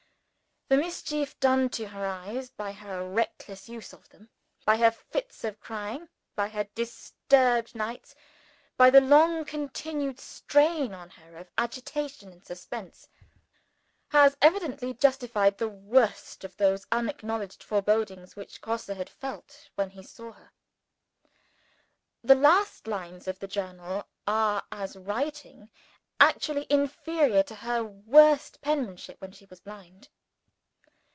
The 0.73 0.77
mischief 0.77 1.37
done 1.41 1.67
to 1.71 1.89
her 1.89 2.05
eyes 2.05 2.49
by 2.49 2.71
her 2.71 3.05
reckless 3.05 3.67
use 3.67 3.91
of 3.91 4.07
them, 4.07 4.29
by 4.65 4.77
her 4.77 4.89
fits 4.89 5.43
of 5.43 5.59
crying, 5.59 6.07
by 6.33 6.47
her 6.47 6.63
disturbed 6.63 7.75
nights, 7.75 8.15
by 8.77 8.89
the 8.89 9.01
long 9.01 9.43
continued 9.43 10.17
strain 10.17 10.93
on 10.93 11.09
her 11.09 11.35
of 11.35 11.51
agitation 11.57 12.31
and 12.31 12.41
suspense, 12.45 13.09
has 14.11 14.37
evidently 14.41 14.93
justified 14.93 15.57
the 15.57 15.67
worst 15.67 16.45
of 16.45 16.55
those 16.55 16.85
unacknowledged 16.89 17.61
forebodings 17.63 18.37
which 18.37 18.61
Grosse 18.61 18.89
felt 19.09 19.69
when 19.75 19.89
he 19.89 20.01
saw 20.03 20.31
her. 20.31 20.53
The 22.23 22.35
last 22.35 22.87
lines 22.87 23.27
of 23.27 23.39
the 23.39 23.47
Journal 23.49 24.07
are, 24.25 24.63
as 24.71 24.95
writing, 24.95 25.69
actually 26.21 26.65
inferior 26.69 27.43
to 27.43 27.55
her 27.55 27.83
worst 27.83 28.61
penmanship 28.61 29.19
when 29.19 29.33
she 29.33 29.45
was 29.47 29.59
blind. 29.59 30.07